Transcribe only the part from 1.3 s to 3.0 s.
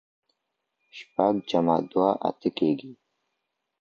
جمع دوه؛ اته کېږي.